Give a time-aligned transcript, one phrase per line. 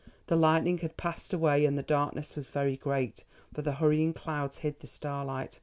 [0.25, 4.57] The lightning had passed away and the darkness was very great, for the hurrying clouds
[4.57, 5.59] hid the starlight.